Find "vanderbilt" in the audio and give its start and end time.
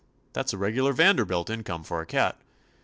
0.93-1.47